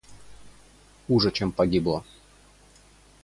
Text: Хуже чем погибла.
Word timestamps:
Хуже 1.05 1.29
чем 1.31 1.51
погибла. 1.51 2.03